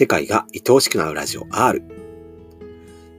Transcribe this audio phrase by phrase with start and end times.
[0.00, 1.82] 世界が愛おしくなるラジオ R。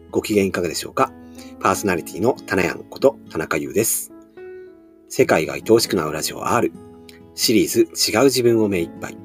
[0.10, 1.14] ご機嫌いかがでしょうか？
[1.60, 4.12] パーソナリティのタナヤンこと田中優です。
[5.08, 6.72] 世界が愛おしくなるラジオ R。
[7.36, 9.18] シリーズ違う自分を目いっぱい。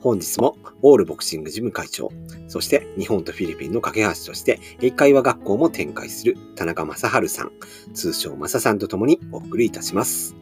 [0.00, 2.12] 本日もオールボクシングジム会長、
[2.46, 7.52] そして日本とフィリピンの架け橋として英会話学校も展開する田中正治さん、
[7.94, 10.36] 通称正さんと共にお送りいたします。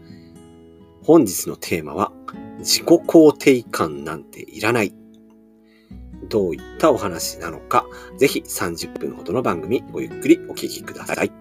[1.05, 2.11] 本日のテーマは、
[2.59, 4.93] 自己肯定感なんていらない。
[6.29, 7.87] どういったお話なのか、
[8.19, 11.33] ぜひ30分ほどの番組ごゆっくりお聞きください。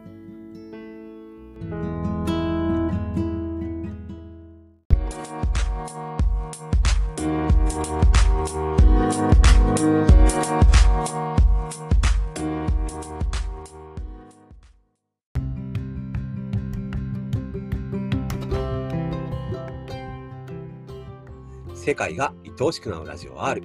[21.76, 23.62] 世界が愛おしくなるラジオ R。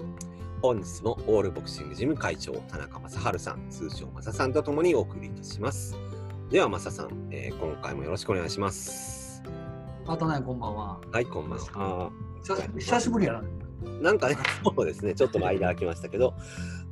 [0.62, 5.98] 本日もオールボクシングジム会長、田中正治さん、通称正さんと共にお送りいたします。
[6.50, 9.42] では、正さん、えー今回もよろしくお願いします。
[10.06, 11.00] あとね、こんばんは。
[11.10, 12.12] はい、こんばんは。
[12.44, 13.42] 久し久しぶりやな。
[14.02, 16.32] なんかね、 そうですね、ちょっと間空きましたけど、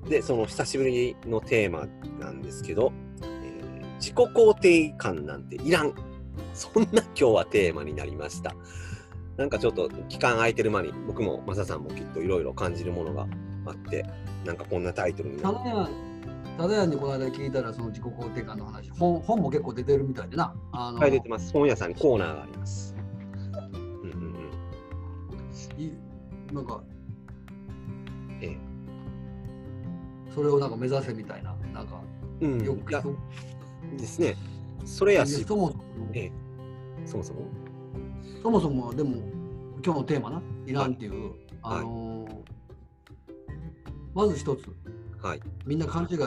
[0.08, 1.86] で、その久しぶりのテーマ
[2.18, 5.94] なんですけど、えー自己肯定感なんていらん。
[6.54, 8.52] そんな今日はテーマになりました。
[9.36, 13.28] なんかちょっと期間空いてる間に、僕もマサさんもきっといろいろ感じるものが
[13.70, 14.04] あって、
[14.44, 15.88] なんかこんなタイトルになっただや、
[16.58, 20.54] ただやにこの間聞いたら、その自己肯定感の話、本本も結構出てるみたいでな。
[20.72, 21.52] あのて、出てます。
[21.52, 22.94] 本屋さんにコーナーがあります。
[23.72, 25.82] うんうんうん。
[25.82, 25.92] い
[26.52, 26.82] なんか、
[28.42, 28.58] ええ。
[30.34, 31.54] それをなんか目指せみたいな。
[31.72, 32.00] なんか、
[32.40, 33.02] うん、よくいや。
[33.96, 34.36] ですね。
[34.84, 36.32] それやし、そもそも、ええ、
[37.06, 37.40] そもそも。
[38.42, 39.16] そもそも、でも、
[39.84, 41.32] 今日のテーマな、いらんっていう、
[41.62, 42.59] あのー
[44.14, 44.66] まず一つ、
[45.22, 45.40] はい。
[45.66, 46.18] みんな勘違い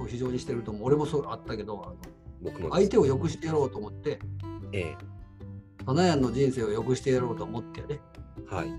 [0.00, 0.84] を非常にしてると思う。
[0.84, 1.96] 俺もそうあったけど、あの
[2.42, 4.18] 僕も相手を良くしてやろうと思って、
[4.72, 4.96] ええ。
[5.84, 8.00] 花屋の人生を良くしてやろうと思ってね、
[8.48, 8.72] はい。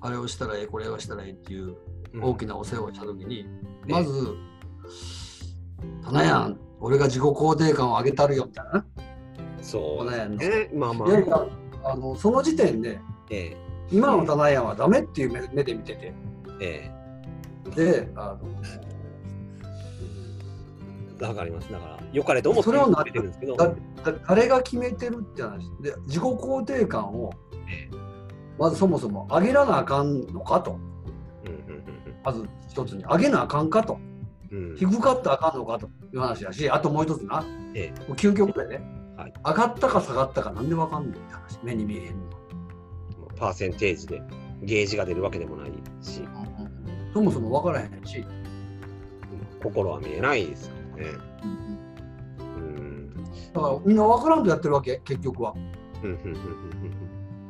[0.00, 1.76] あれをしたらええ、これをしたらええっていう
[2.14, 3.44] うん大きなお世話をしたときに、え
[3.88, 4.34] えまず、
[6.02, 8.86] 花屋、俺が自己肯定感を上げたるよみたいなな。
[9.62, 10.42] そう花屋の。
[10.42, 11.46] えまあまあ
[11.82, 13.00] あのその時点で、
[13.30, 13.56] え
[13.90, 16.12] 今の花屋はダメっていう目目で見てて、
[16.60, 16.90] え。
[17.66, 18.48] えで、あの
[21.20, 21.24] え。
[21.24, 21.70] わかります。
[21.70, 23.56] だから、良かれと思ってそれをな言ってるんですけど。
[24.26, 27.32] 誰が決めてるって話で、自己肯定感を
[27.68, 27.96] ええ
[28.58, 31.60] まずそもそも上げらなあかんのかと、うん
[32.22, 33.98] まず一つに上げなあかんかと。
[34.50, 34.76] うん。
[34.76, 37.44] 低かったらあかんのかという話だし、あともう一つな、
[37.74, 38.82] え究極でね、
[39.16, 42.30] はい上がったか下がったかなんでわかんないって話、目に見えへんの。
[43.36, 44.22] パーセンテージで
[44.62, 45.72] ゲージが出るわけでもない
[46.02, 46.22] し、
[47.12, 48.24] そもそもわからへんし、
[49.62, 51.10] 心は見えないですからね。
[52.38, 53.14] うん。
[53.52, 55.54] だからみんなわからんとやってるわけ、結局は。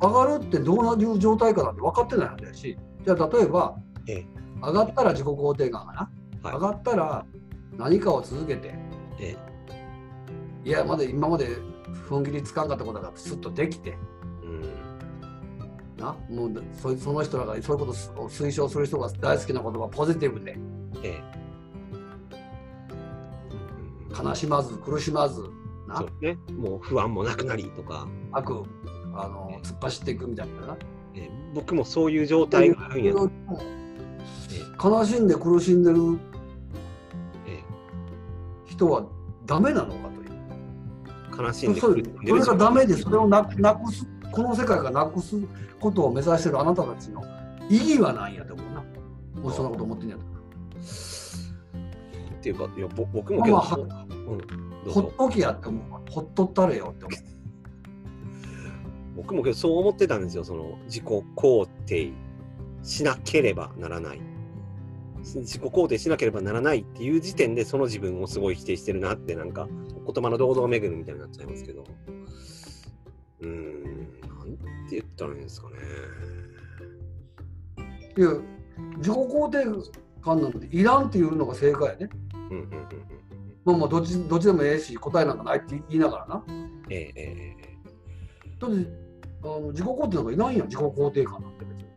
[0.03, 3.77] 上がるってどういう状態かなんて分かってないはずやし、じゃあ例えば、
[4.07, 4.27] ええ
[4.63, 7.25] 上がったら自己肯定感がな、はい上がったら
[7.77, 8.75] 何かを続けて、
[9.21, 9.37] え
[10.65, 11.49] いや、まだ今まで
[12.09, 13.97] 踏ん切りつかんかったことがスッとできて。
[16.01, 16.17] な。
[16.29, 20.57] もうそその人らがそういうことを推奨する人が大好きな言葉ポジティブで。
[21.03, 21.23] ええ。
[21.35, 21.41] うん
[24.27, 25.43] 悲しまず苦しまず。
[25.87, 26.05] な。
[26.21, 26.37] ね。
[26.57, 28.65] もう不安もなくなりとか、悪
[29.15, 30.77] あの突っ走っていくみたいなな。
[31.15, 31.31] ええ。
[31.55, 33.13] 僕もそういう状態があるんや。
[33.13, 33.31] と。
[34.83, 36.19] 悲しんで苦しんでる
[37.47, 37.63] え
[38.67, 39.05] 人は
[39.47, 40.31] ダメなのかという。
[41.39, 45.37] え悲しんでそう苦しんでそれがダメで自それをなくなくすこの世界がなくす
[45.81, 47.23] ことを目指してるあなたたちの
[47.69, 48.85] 意義は何やと思うな。
[49.43, 50.31] もしそんなこと思ってんやったら
[52.31, 53.89] 分っていうか、いやぼ僕もけど、まあそう
[54.87, 57.21] うん、ほっときやって思うほっとったれよって思う。
[59.17, 62.13] 僕もけどそう思ってたんですよ、その自己肯定
[62.83, 64.21] しなければならない。
[65.23, 71.85] 自己肯定しなければならないっていう時点でその自分をすごい否定してるなってなんか言葉の堂々巡るみたいになっちゃいますけど
[73.41, 73.83] うーん。
[74.21, 74.57] なん
[74.89, 75.77] て言ったらいいんですかね。
[78.17, 78.29] いや
[78.99, 79.91] 自己肯定
[80.21, 82.11] 感なんていらんっていうのが正解やね。
[82.35, 82.69] うんうんうんうん。
[83.65, 86.45] まあまあどっちどっちでもええし答えなんかないって言いながらな。
[86.89, 87.79] えええええ
[88.59, 88.77] だって
[89.43, 91.91] あの自己肯定なんかいないやん自己肯定感なんて別に。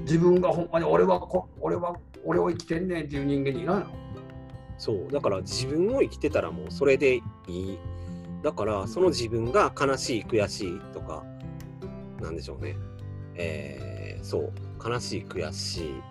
[0.00, 3.86] 自分がほんまに俺はこ俺は俺を生きてんねんっていう人間にいないの？
[4.76, 7.78] そうだから自分を生きてたらもうそれでいい
[8.42, 11.24] だからその自分が悲しい悔しいとか
[12.20, 12.76] なんでしょうね
[13.34, 13.90] えー
[14.22, 14.52] そう
[14.82, 16.02] 悲しい、悔しい、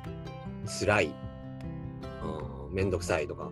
[0.80, 1.06] 辛い、
[2.68, 3.52] うん、めんどくさいとか、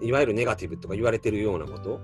[0.00, 2.00] いわゆるネガティブとか言われてるようなこと。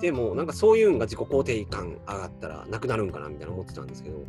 [0.00, 4.24] でも、なんかそういうのが自己肯定感上がったらなくなるんかなみたいな思ってたんですけど、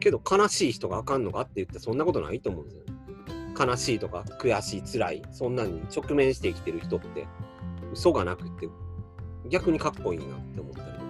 [0.00, 2.92] けど悲しい人があかんのかって言ってそんなことないと思うんですよね。
[3.58, 7.26] 悲しいとか悔しい、辛い、そんなんに直面して生きてる人って
[7.92, 8.68] 嘘がなくって
[9.48, 11.02] 逆にかっこいいなって思ったりとか。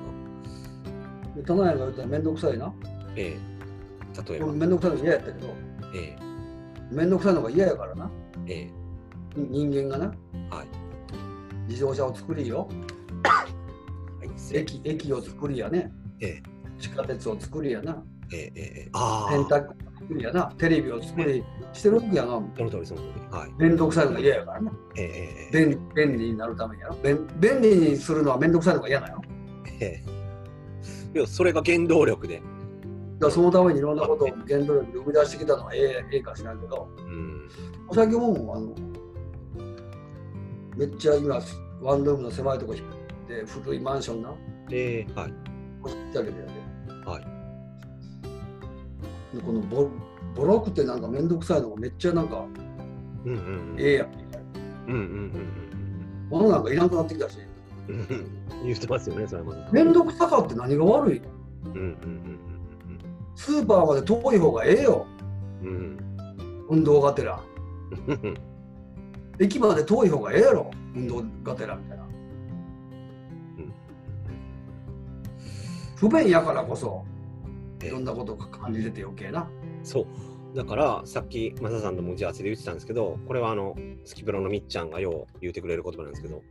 [1.36, 2.72] で棚屋が言ったら面倒くさいな。
[3.16, 3.52] ええ
[4.28, 5.54] 例えば俺、面倒くさいの嫌やったけど、
[5.94, 6.16] え
[6.90, 8.10] 面倒くさいのが嫌やからな。
[8.46, 8.70] ええ
[9.36, 10.66] 人間がな、えはい。
[11.68, 12.68] 自動車を作りよ。
[13.24, 15.90] はい、駅駅を作りやね。
[16.20, 16.42] ええ
[16.78, 18.02] 地下鉄を作りやな。
[18.32, 19.81] ええええああ、洗濯
[20.18, 20.52] やな。
[20.58, 22.42] テレビを作りしてるわけやな。
[22.56, 23.36] その通りその通り。
[23.36, 23.52] はい。
[23.58, 24.72] 面倒くさいのが嫌やからな。
[24.96, 27.26] ええええ便便利になるためにやろ便。
[27.38, 29.22] 便利にするのは面倒くさいのが嫌なの。
[29.80, 32.42] ええいやそれが原動力で。
[33.20, 37.48] らそのためにいろんなことを原動力で生み出してきたのはええええかしらんけど、うん。
[37.88, 38.74] お酒もあの
[40.76, 41.40] めっちゃ今
[41.80, 42.84] ワンルームの狭いとこ引っ
[43.28, 44.34] て古いマンションな
[44.70, 45.34] ええはい。
[45.82, 46.52] 押してあげてやで。
[47.04, 47.41] はい。
[49.34, 49.88] でこのボ
[50.34, 52.44] ボロくてなんか面倒くさいのがめっちゃなんか
[53.24, 53.80] うんうんうん。
[53.80, 54.08] ええやん。
[54.88, 57.38] うんうんうん物なんかいらなくなってきたし。
[57.88, 58.66] うんうんうん。
[58.66, 59.60] 言ってますよね、それはまず。
[59.72, 61.22] 面倒くさかって何が悪い？
[61.64, 62.38] うんうんうん
[63.34, 65.06] スーパーまで遠い方がええよ。
[65.62, 67.42] うんうん運動がてら。
[68.06, 68.34] うんうん。
[69.38, 70.70] 駅まで遠い方がええやろ。
[70.94, 72.02] 運動がてらみたいな。
[75.96, 77.04] 不便やからこそ、
[77.86, 79.48] いろんなことが感じてて余計な。
[79.82, 80.06] そう。
[80.56, 83.74] だから、さっき、マサさんとも打ち合わせで言ってたんですけど、これはあの、
[84.04, 86.42] スキプロのみっちゃんがよう言うてくれる言葉なんですけど、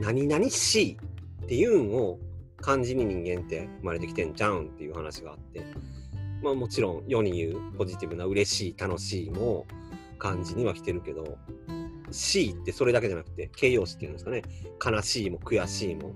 [0.00, 0.98] 何々しい
[1.44, 2.18] っていうんを
[2.56, 5.62] 漢字に人間って生まれてきてんちゃうんっていう話があって、
[6.42, 9.66] まあもちろん世に言うポジティブな嬉しい、楽しいも
[10.18, 11.36] 漢字には来てるけど、
[12.10, 14.42] しいってそれだけじゃなくて、形容詞っていうんですかね、
[14.84, 16.14] 悲しいも悔しいも、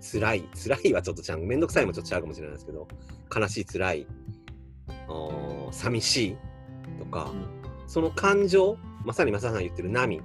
[0.00, 2.88] 辛い、辛いはちょっとちゃう、めんどくさいもちょっと違うかもしれないですけど、
[3.34, 4.06] 悲しい、辛い、
[5.70, 6.36] 寂しい
[6.98, 7.30] とか、
[7.86, 10.20] その感情、まさにマサさんが言ってる波、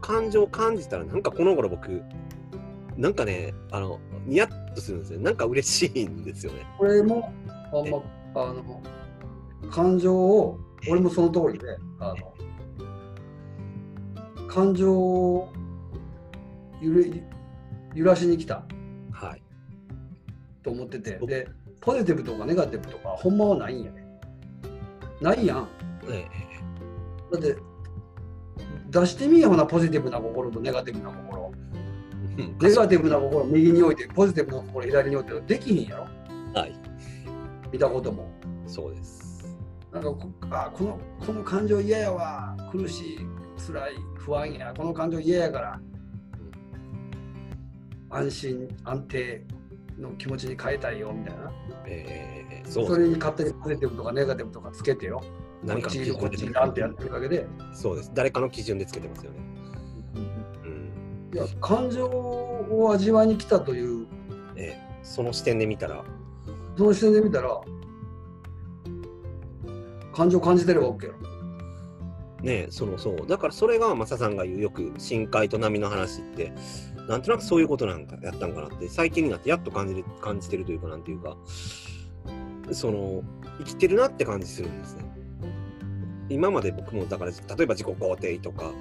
[0.00, 2.02] 感情を感じたら、なんかこの頃僕、
[2.96, 5.20] なんかね、あの、ニヤッとするんですよ。
[5.20, 6.66] なんか嬉しいんですよね。
[6.78, 7.32] これも、
[7.72, 8.02] あんま、
[8.34, 8.82] あの、
[9.70, 10.58] 感情を、
[10.88, 12.34] 俺もその通りで、あの、
[14.46, 15.48] 感情を
[16.80, 17.24] 揺れ
[17.94, 18.56] 揺らしに来た。
[18.56, 18.64] はい。
[20.64, 21.46] と思ってて、で、
[21.80, 24.04] ポジティブとかネガティブとか、ほんまはないんやね。
[25.20, 25.68] ないやん。
[26.10, 26.26] え
[27.30, 27.56] だって、
[28.90, 31.52] 出してみやほな、ポジティブな心とネガティブな心。
[32.38, 36.08] えうんネガティブな心を右に置いて、ポジティブな心を左に置いて、できひんやろ
[36.58, 36.74] はい。
[37.70, 38.30] 見たことも。
[38.66, 39.24] そうです。
[39.92, 43.18] なんかこあこのこの感情嫌やわ苦しい
[43.64, 45.80] 辛い不安やこの感情嫌やから
[48.10, 49.44] 安心安定
[49.98, 51.52] の気持ちに変えたいよみたいな
[51.86, 52.86] ええそ。
[52.86, 55.22] そうれに勝手にポジティブとかネガティブとかつけてよ
[55.62, 58.10] 何かこっちこっちいらんってやってるだけでそうです。
[58.14, 59.38] 誰かの基準でつけてますよね。
[60.14, 61.30] うん。
[61.32, 64.06] いや感情を味わいに来たという
[64.56, 66.04] ええその視点で見たら、
[66.76, 67.60] その視点で見たら
[70.14, 71.18] 感情感じてれば OK やろ
[72.40, 73.26] ねえそのそう。
[73.26, 76.52] だからそれがマサさんが言うよく深海と波の話って、
[77.08, 81.36] なんとなくそういうことなんかやったんかなって、最近になってやっと感じる感じてるというか、なんていうか、
[82.72, 83.22] その、
[83.58, 85.04] 生きてるなって感じするんですね。
[86.30, 88.72] 今まで僕も、だから、例えば自己肯定とか、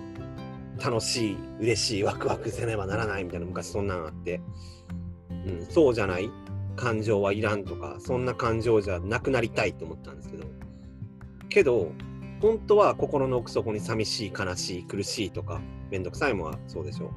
[0.83, 4.41] 楽しい、嬉しい、ワクワクせねばならないみたいな昔そんなんあって、
[5.45, 6.29] うん、そうじゃない
[6.75, 10.45] 感情はいらんとか、そんな感情じゃなくなりたいって思ったんですけど、
[11.49, 11.91] けど、
[12.41, 15.61] 本当は心の奥底に寂しい、悲しい、苦しいとか、
[15.91, 17.09] めんどくさいもんはそうでしょう。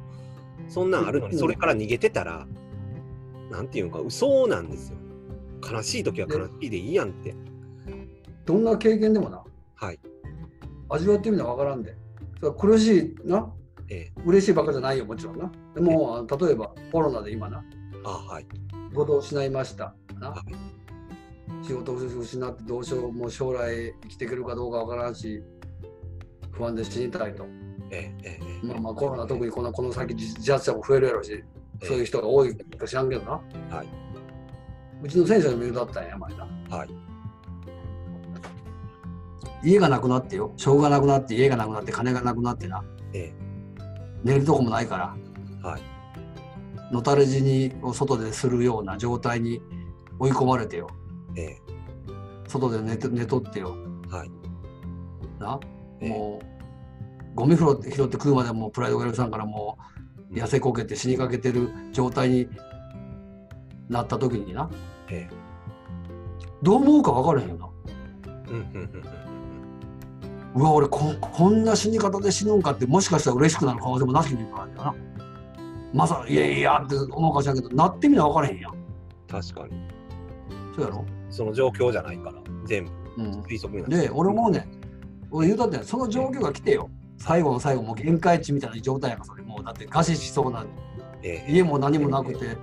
[0.68, 1.20] そんなんある。
[1.20, 2.46] のに、うんそれから逃げてたら、
[3.50, 4.98] なんていうのか、嘘なんですよ。
[5.70, 7.34] 悲しい時は悲しいでいいやんって。
[8.44, 9.42] どんな経験でもな。
[9.74, 9.98] はい。
[10.88, 11.96] 味わってみなわからんで。
[12.36, 13.52] それは苦しいな。
[13.88, 14.20] ええ。
[14.24, 15.50] 嬉しいばっかじゃないよもちろんな。
[15.74, 17.64] でもあの例えばコロナで今な。
[18.04, 18.46] あはい。
[18.90, 19.94] 仕事を失いました。
[20.20, 20.30] な。
[20.30, 20.42] は
[21.62, 25.42] 仕事を失ってどうしようもう将来生きていけるかどうかわからんし
[26.52, 27.46] 不安で死にたいと
[27.90, 28.66] ええええええ。
[28.66, 31.44] まあまあコロナ特にこのこの先自自殺者も増えるやろうし
[31.82, 33.30] そういう人が多いか知らんけどな。
[33.76, 33.88] はい。
[35.02, 36.88] うちの選手のメールだったんや前なはい。
[39.62, 40.52] 家がなくなってよ。
[40.56, 42.84] しょうがなくなって家がなくなって金がなくなってな。
[43.12, 43.32] え
[44.24, 45.16] 寝るとこもないから。
[45.64, 45.82] えはい。
[46.92, 49.60] のたれ死にを外でするような状態に
[50.18, 50.88] 追い込まれてよ。
[51.36, 51.58] ええ。
[52.48, 53.76] 外で寝て寝とってよ。
[54.08, 54.30] はい。
[55.40, 55.58] な、
[56.00, 56.08] ええ。
[56.08, 56.55] もう、
[57.36, 59.78] ゴミ拾って拾って食うまでもうプライドが許さんからも
[60.32, 62.48] う痩せこけて死にかけてる状態に
[63.88, 64.68] なった時にな、
[65.10, 65.28] え
[66.62, 67.68] どう思うか分からへんよな。
[68.48, 68.50] え。
[68.50, 69.02] うんうんうんうん
[70.56, 74.94] うわ、俺こ、こんな死に方で死ぬんかって、もしかしたら嬉しくなる可能性もなしにいかんだよな。
[75.92, 78.74] まさいやいやって思うかもしれんけど、なってみな分からへんやん。
[79.28, 79.86] 確かに。
[80.74, 81.04] そうやろ？
[81.28, 84.66] その状況じゃないから、全部うん、推測になっで、俺もね、
[85.30, 86.88] 俺言うたって、その状況が来てよ。
[87.18, 89.42] 最後の最後、もう限界値みたいな状態やんか、それ。
[89.42, 90.64] もうだって餓死しそうな、
[91.22, 92.56] ええ家も何もなくて、はい。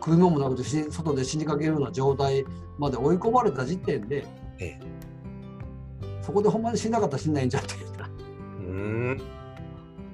[0.00, 2.44] 食い物もなくて死外で死にかけるような状態
[2.78, 4.26] まで追い込まれた時点で、
[4.58, 4.80] ええ
[6.22, 7.74] そこでほんまに死んなかったら死んないんじゃんって。
[7.74, 8.70] うー
[9.14, 9.20] ん。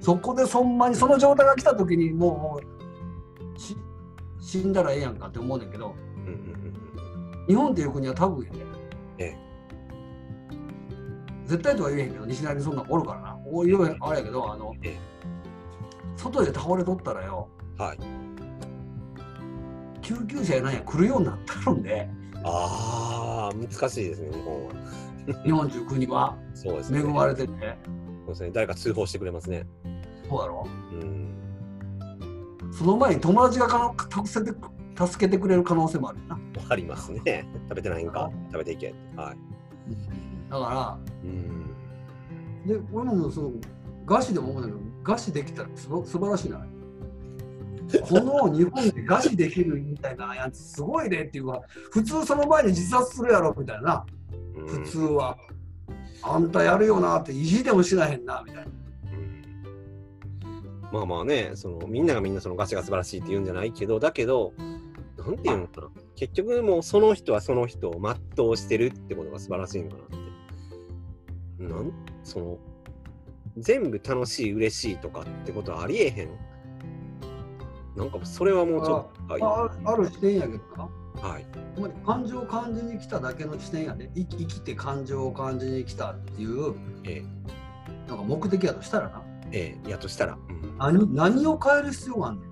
[0.01, 8.59] そこでそんまにその状態が来た時にもう死んだらええやんかって思うねんけどうんうんうん日本っていう国は多分やね
[9.19, 9.37] ええ
[11.45, 14.97] 絶対とは言えへんけど西成にそんなんおるからなおいろいろあれやけどあの、ええ
[16.17, 17.97] 外で倒れとったらよはい。
[20.01, 22.09] 救急車やなんや来るようになってるんで
[22.43, 24.71] ああ、難しいですね、日本は。
[25.43, 26.99] 日本中国はそうですね。
[26.99, 27.77] 恵まれてて
[28.25, 28.51] そうですね。
[28.51, 29.67] 誰か通報してくれますね。
[30.29, 30.67] そうだろ？
[30.93, 31.35] うん。
[32.71, 34.57] その前に友達がかの助けて
[35.07, 36.39] 助けてくれる可能性もあるよな
[36.69, 37.47] ありますね。
[37.69, 38.29] 食べてないんか？
[38.51, 38.93] 食べていけ。
[39.15, 39.37] はい。
[40.49, 41.60] だかうん。
[42.65, 43.51] で俺もその
[44.05, 46.65] 餓死でも思うんだけど餓死できたらすご素晴らしいな。
[48.07, 54.05] この日本で餓死できるみたいなやつすごいねっていうか普通その前に自殺するやろみたいな。
[54.67, 55.37] 普通は、
[56.21, 58.71] あんたやるよなって意地でもしなへんなみたいな。
[60.91, 64.53] まあまあね、そのみんながみんなそのガチが素晴らしいって言うんじゃないけど、だけど、
[65.17, 65.87] なんていうのかな。
[66.15, 67.99] 結局もうその人はその人を
[68.37, 70.30] 全うしてるってことが素晴らしいのかなって。
[71.69, 71.91] なん
[72.23, 72.57] その
[73.57, 76.29] 全部楽しい、嬉しいとかってことはありえへん？
[77.95, 79.41] なんかそれはもうちょっと、はい。
[79.41, 79.47] ま
[79.91, 80.89] あ、ある視点やけどな
[81.21, 81.45] はい。
[81.75, 87.21] つまり感情を感じに来ただけの視点やね生き生きて感情を感じに来たっていうえ
[88.07, 90.37] なんか目的やとしたらなえええやとしたら。
[90.49, 90.77] うん。
[90.77, 92.51] 何何を変える必要があんねん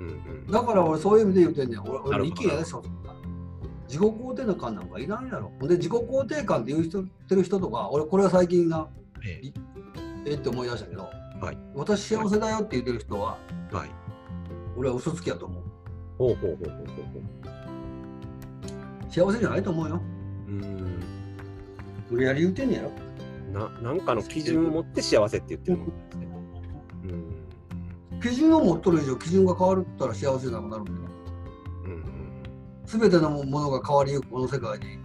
[0.00, 0.10] うんう
[0.46, 0.46] ん。
[0.46, 1.80] だから俺そういう意味で言うてんねん。
[1.80, 2.82] 俺俺意見やでしょ。
[3.90, 5.50] 自己肯定感なんかいらんやろ。
[5.66, 8.86] で自己肯定感って言う人ってる人とか、俺これは最近な、
[9.26, 9.42] え
[10.24, 13.36] えって思い出したけど、はい私幸せだよって言ってる人は、
[13.72, 13.90] えはい。
[14.76, 15.62] 俺は嘘つきやと思う。
[16.18, 16.96] ほうほうほうほうほう
[19.02, 20.00] ほ幸せじゃないと思うよ。
[20.46, 20.50] う。
[20.52, 21.02] うん。
[22.10, 22.92] 無理やり言うてんねやろ。
[23.52, 26.28] ななんかの基準を持って幸せって言ってるもんですね。
[28.12, 28.20] うん。
[28.20, 31.09] 基準を持っとる以上、基準が変わるったら幸せなくなるんだよ。
[32.90, 34.98] すべてのものが変わりゆくこの世界に、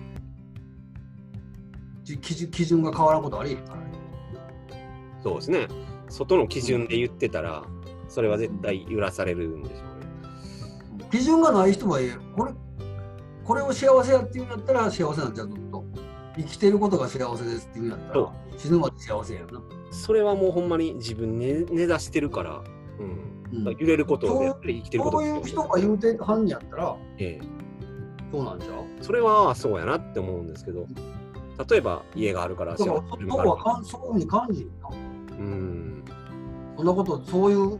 [2.01, 3.91] じ基準基準が変わらんことありえへんからね。
[5.21, 5.67] そうですね。
[6.09, 7.63] 外の基準で言ってたら、
[8.07, 11.07] それは絶対揺らされるんでしょうね。
[11.11, 12.53] 基準がない人はええこれ
[13.43, 15.85] これを幸せやっていうんやったら幸せなんじゃうずっと
[16.37, 19.61] 生きてることが幸せですっていうんやったそら死ぬまで幸せやな、
[19.91, 22.63] それはもうほんまに自分に根ざしてるから、
[22.97, 23.35] うん。
[23.53, 27.54] うん、揺れることでやっぱり生きてることそういう人が言うてはんやったらええ
[28.31, 28.65] そうなんちゃ？
[28.67, 30.87] うそれはそうやなって思うんですけど、
[31.69, 34.69] 例えば家があるからだから幸せそこはかんそういうふうに感じ
[35.31, 36.03] うん。
[36.77, 37.79] そんなことそういう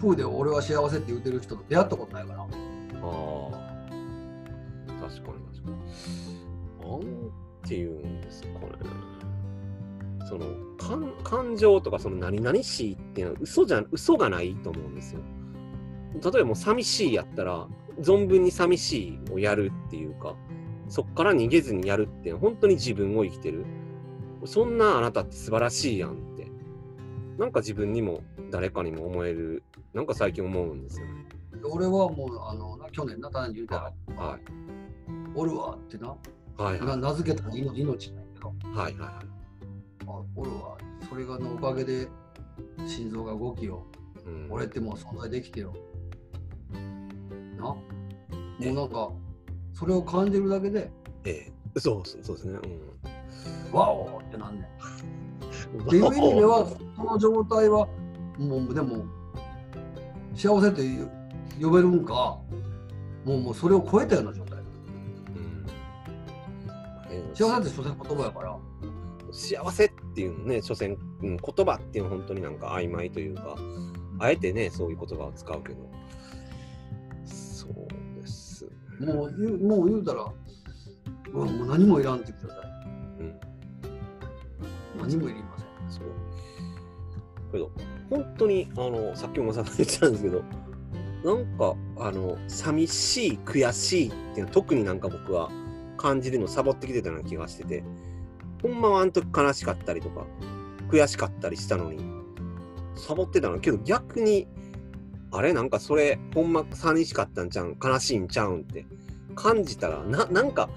[0.00, 2.48] 風で俺は幸せって言うてる人と出会ったことないからああ。
[5.00, 5.70] 確かに確か
[6.82, 6.90] に。
[6.90, 7.30] なん
[7.66, 8.58] ていうんですかね。
[10.28, 10.46] その
[10.78, 15.20] 感感情とかその何々しいっていうのは嘘じゃ嘘がないと思うんですよ。
[16.22, 17.66] 例えばもう寂しいやったら
[18.00, 20.36] 存分に寂しいをやるっていうか
[20.88, 23.64] そっから逃げずにやるって本当に自分を生きてる。
[24.46, 26.46] そんなあなたって素晴らしいやんって。
[27.38, 29.62] なんか自分にも誰かにも思える。
[29.94, 31.12] なんか最近思うんですよね。
[31.52, 34.40] で俺はもうあのな去年な単に言うたらはい。
[35.34, 36.16] おるわってなは
[36.58, 36.80] いはい。
[36.80, 39.26] な名付けたら命命なんやけどはいはいはい。
[40.06, 40.76] あおるわ
[41.08, 42.08] それがのおかげで
[42.86, 43.86] 心臓が動きよ
[44.26, 45.74] うん俺ってもう存在できてよ
[48.70, 49.10] うなんか
[49.72, 50.90] それを感じるだけで
[51.24, 52.58] ええ、そうそうですね。
[53.72, 55.78] ワオってなんねん。
[55.78, 55.86] うん。
[55.86, 56.66] っていう意味では
[56.96, 57.86] その状態は
[58.38, 59.04] もうでも
[60.34, 60.82] 幸せって
[61.60, 62.38] 呼べるんか
[63.24, 64.58] もうもうそれを超えたような状態。
[64.58, 65.66] うん。
[67.10, 68.56] ええ幸せって所詮言葉やから。
[69.34, 73.56] 幸せっていうのね、所詮、うん、言葉っていうのは本当になんか曖昧というか、
[74.20, 75.90] あえてね、そういう言葉を使うけど、
[79.04, 80.32] もう言うもう言うたら、
[81.32, 82.56] うん、もう何もいらんっていう状態
[83.20, 85.90] うん何もいりません。
[85.90, 86.04] そう。
[87.54, 87.70] けど、
[88.10, 90.42] 本当に、あの、さっきもまさ言ってたんですけど、
[91.24, 95.50] なんか、あの、寂しい、悔しいっていうのは特になんか僕は
[95.96, 97.82] 感じるのサボってきてたような気がしてて、
[98.62, 100.26] ほんまはあの時悲しかったりとか、
[100.90, 102.04] 悔しかったりしたのに、
[102.96, 104.46] サボってたのけど逆に、
[105.36, 105.52] あれ？
[105.52, 107.76] なんかそれ、ほんま寂しかったんちゃうん？
[107.82, 108.86] 悲しいんちゃうんって
[109.34, 110.68] 感じたら、な、なんか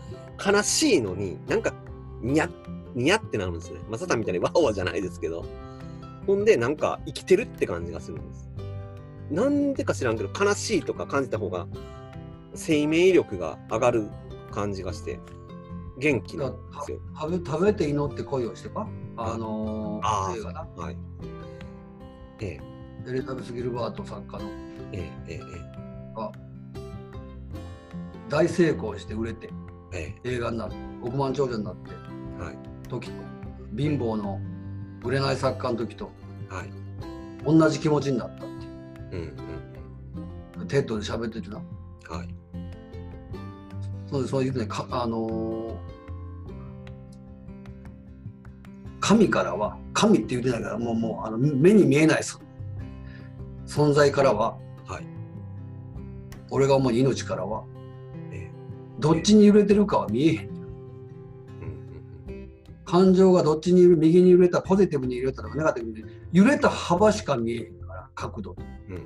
[0.43, 1.73] 悲しいのに、なんか、
[2.21, 2.49] にや、
[2.95, 3.79] にやってなるんですね。
[3.89, 5.45] まさたみたいにワオワじゃないですけど。
[6.25, 8.49] ほんで、なんか生きてるって感じがするんです。
[9.29, 11.67] なんでか知らんけど、悲しいとか感じた方が、
[12.55, 14.07] 生命力が上がる
[14.51, 15.19] 感じがして、
[15.99, 16.99] 元気なんですよ。
[17.19, 18.87] 食べ食べて祈って恋をしてか
[19.17, 20.05] あのー。
[20.05, 20.35] あ、
[20.81, 20.97] はい。
[22.39, 22.61] ええ、
[23.07, 24.49] エリザベス・ギルバート作家の。
[24.91, 25.39] ええ、え
[26.13, 26.29] が
[28.27, 29.49] 大成功して売れて。
[29.93, 30.29] え、え。
[30.35, 31.91] 映画になって億万長者になって。
[32.39, 32.55] え、はい。
[32.89, 33.13] 時と。
[33.77, 34.41] 貧乏の
[35.05, 36.11] 売れない作家の時と。
[36.49, 36.69] はい。
[37.45, 38.47] 同じ気持ちになったっ
[39.09, 39.33] ていう。
[40.59, 41.61] ん、うテッドで喋っててな。
[42.09, 42.17] うん。
[42.17, 42.27] はい。
[44.11, 45.97] そうでそういうねかあのー
[48.99, 52.39] 神からは神って言ってないからもうもうあの目に見えないそ
[53.67, 54.57] 存在からは、
[54.87, 55.05] はい。
[56.49, 57.65] 俺が思うに命からは
[58.31, 58.51] ええ、
[58.99, 60.57] どっちに揺れてるかは見えへん。
[62.85, 66.05] 感情がどっちに右に揺れたポジティブに揺れたとかネガティブに。
[66.31, 68.55] 揺れた幅しか見えへんから角度。
[68.87, 69.03] うん、うん、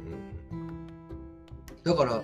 [1.84, 2.24] だから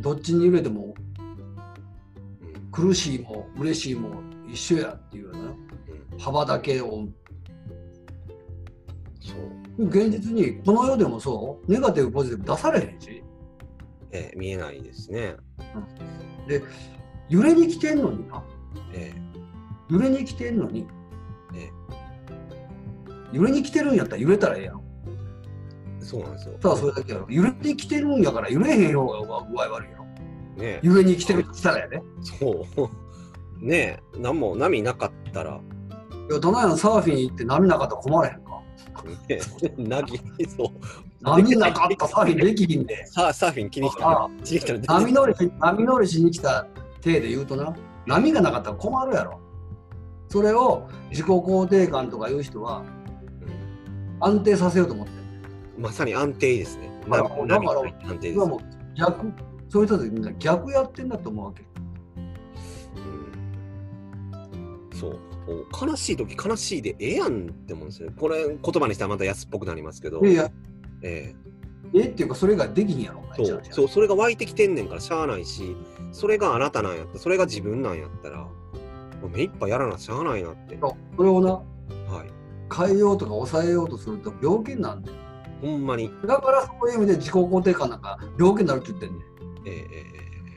[0.00, 5.44] どっちに揺れてもうん、苦しいも嬉しいも一緒やっていうようなう
[6.16, 7.08] ん、幅だけを。
[9.88, 11.70] 現実にこの世でもそう？
[11.70, 13.22] ネガティブポジティブ出されへんし。
[14.10, 15.36] ええ、見えないですね。
[17.28, 18.44] 揺れに来てんのにな。
[18.94, 19.12] え
[19.90, 20.86] 揺れに来てんのに。
[21.54, 21.70] え、え。
[23.32, 24.82] 揺れに来てるんやったら揺れたらええやん。
[26.00, 26.58] え、そうなんですよ。
[26.60, 27.26] ただそれだけやろ。
[27.30, 30.04] 揺れに来てるんやから揺れへん方が具合悪いやろ。
[30.04, 30.12] ね
[30.58, 30.80] え。
[30.82, 33.64] 揺れに来てるって言ったらやで、そう。
[33.64, 35.60] ねえ、なんも波なかったら、
[36.28, 38.41] いやどないやんサーフィン行って波なかったら困らへん。
[38.41, 38.41] か
[39.28, 39.40] ねえ、
[39.82, 40.18] なぎ、
[40.48, 40.68] そう。
[41.22, 44.08] 波なかったらサーフィンできひんでさあ、サーフィン気にした。
[44.08, 44.94] あら、気にした。
[44.94, 46.66] 波乗りし波乗りしに来た
[47.02, 47.74] 体で言うとな
[48.06, 49.38] 波がなかったら困るやろ。
[50.28, 52.82] それを自己肯定感とかいう人は
[54.20, 55.12] 安定させようと思って
[55.78, 56.90] まさに安定ですね。
[57.08, 58.34] だから波だから波安定です。
[58.34, 58.60] 今もう
[58.96, 59.32] 逆
[59.68, 61.64] そういう人たちみんな逆やってんだと思うわけ
[65.02, 65.88] そう。
[65.88, 68.10] 悲しい時悲しいでええやんって思うんですよ。
[68.16, 70.20] これ言葉にしたらまた安っぽくなりますけど。
[70.20, 70.50] いやいや
[71.02, 71.34] え
[71.94, 75.76] えっていうかそれができひんやろそうそうそれが湧いてきてんねんからしゃあないし
[76.12, 78.50] それがあなたなんやったそれが自分なんやったらも
[79.24, 80.78] う目いっぱいやらなしゃあないなって。
[80.80, 81.62] そうそれをなは
[82.24, 82.30] い。
[82.74, 85.18] 変えようとか抑えようとすると病気になるんだよ
[85.60, 86.10] ほんまに。
[86.26, 89.20] だからそういう意味で自己肯定感なんか病気になるって言ってんねん
[89.66, 90.04] えええ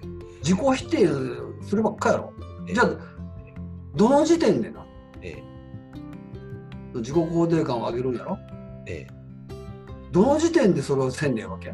[0.04, 0.08] え
[0.40, 1.08] 自己否定
[1.68, 2.34] するばっかやろ
[2.68, 3.15] ええじゃあ
[3.96, 4.86] どの時点でな？
[5.22, 5.42] え
[6.96, 8.38] 自己肯定感を上げるんやろ？
[8.88, 9.14] ええ。
[10.12, 11.74] どの時点でそれをせんねんわけえ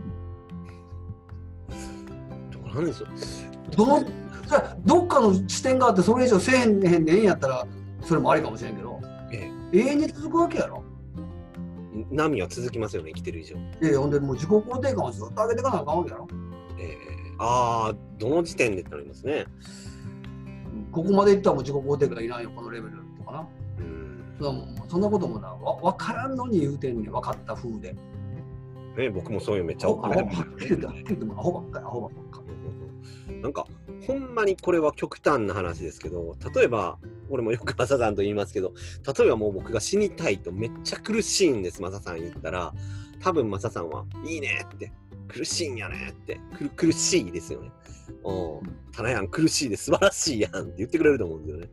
[2.52, 3.10] どうなんでしょう。
[3.76, 4.04] どの
[4.86, 7.68] どっかの視点があってそれ以上せえへんでええんやったら
[8.04, 9.00] それもありかもしれんけど。
[9.32, 10.84] え永遠に続くわけやろ？
[11.96, 13.56] え波は続きますよね生きてる以上。
[13.56, 16.28] いやいやほんでもう自己肯定感をずっと上げていかなあかんわけやろ？
[16.80, 16.98] ええ。
[17.40, 19.46] ああどの時点でってなりますね。
[20.92, 23.48] ここまでいったらもう自己肯定感いらんよこのレベルとかな。
[23.80, 24.36] うん。
[24.40, 27.96] そんなもんそんなこともなわ分からんのに言うてんねん分かった風で。
[28.98, 32.42] ね僕もそういうめっちゃ怒られてはっきり言ってはっきり言ってもアホばっかりアホばっか
[33.30, 33.42] り。
[33.42, 33.66] なんか
[34.06, 37.00] ほんまにこれは極端な話ですけど例えば
[37.30, 38.74] 俺もよくマサさんと言いますけど
[39.18, 42.74] 例えばもう僕が死にたいとめっちゃ苦しいんですマサさん言ったら。
[43.22, 44.92] 多分マサさんはいいねって
[45.32, 46.40] 苦しいんやねって
[46.76, 47.72] 苦しいですよね。
[48.24, 48.92] うん。
[48.92, 51.70] たなやん苦しいで素晴らしいやんって言ってくれると思うんですよね。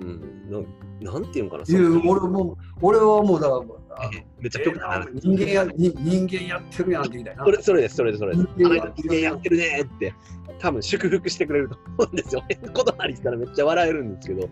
[0.00, 0.50] うん。
[0.50, 0.66] なん
[1.00, 1.64] なんていうのかな。
[1.66, 3.64] いや俺も俺はもうだか
[3.98, 5.10] らめっちゃ極端な話。
[5.20, 8.48] 人間やに人間やってるやんって言いたいなそれそれです、それです、それです。
[8.56, 8.76] 人間
[9.16, 10.14] やってるねーって、
[10.58, 12.42] 多分祝福してくれると思うんですよ。
[12.72, 14.48] ことなりしたらめっちゃ笑えるんですけど、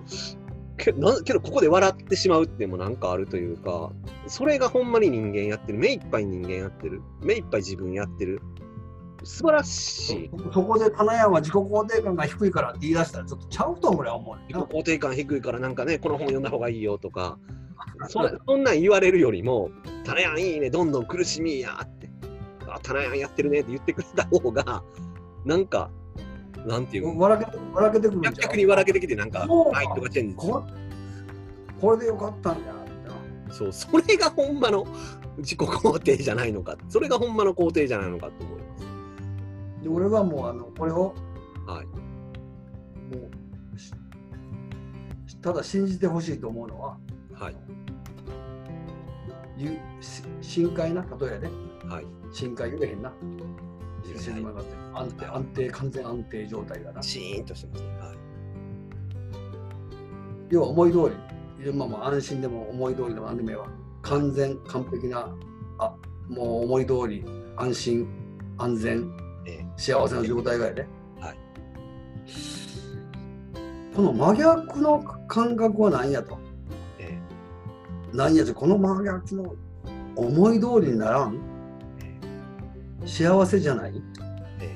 [0.83, 3.91] けなんけど、ここで笑ってしまうっていうのもなんかあるというか、
[4.27, 8.41] それがほんまに人間やってる、目いっぱい人間やってる、目いっぱい自分やってる、
[9.23, 10.31] 素晴らしい。
[10.53, 17.39] そこで棚屋は自己肯定感が低いからって言い出したらちょっとちゃうと俺は思う自己な肯定感低いからなんかね、この本読んだ方がいいよとか、
[18.09, 19.71] そそんなん言われるよりも、
[20.05, 22.11] タナヤンいいね、どんどん苦しみやって、
[22.67, 24.83] あ、タナヤンやってるねって言ってくれた方が、
[25.45, 25.91] なんか、
[26.67, 30.35] なんていうの、笑けて笑けてくる逆に笑けてきて、なんかそう、マインドがチェンジ。
[30.35, 30.65] こ
[31.81, 32.75] これでよかったんやっ
[33.49, 34.87] てそう、それがほんまの
[35.39, 38.85] 自己肯定じゃないのか、それがほんまの肯定じゃないのかと思います。
[39.83, 41.15] で俺はもうあのこれを
[41.67, 41.87] はい。
[41.87, 43.29] も
[43.75, 43.79] う
[45.29, 46.99] しただ信じてほしいと思うのは
[47.33, 47.57] はい。
[50.41, 51.51] 深海な例えやね
[51.89, 52.07] はい。
[52.33, 53.13] 深海揺れへんな
[54.19, 57.03] 静まがって安定安定完全安定状態がな。
[57.03, 57.89] シーンとしてますね。
[57.99, 58.17] はい。
[60.51, 61.11] 要は思い通
[61.65, 63.67] りまあまあ安心でも思い通りでも何でもええわ
[64.03, 65.29] 完全完璧な
[65.79, 65.95] あ
[66.29, 67.25] もう思い通り
[67.57, 68.09] 安心
[68.59, 69.13] 安全
[69.47, 70.87] え幸せな状態がやで、
[71.21, 71.39] はい。
[73.95, 76.39] この真逆の感覚は何やと？
[76.99, 77.21] ええ。
[78.13, 78.55] 何やと？
[78.55, 79.55] この真逆の
[80.17, 81.35] 思い通りにならん？
[81.35, 81.39] え
[83.07, 84.03] 幸せじゃない？
[84.61, 84.75] え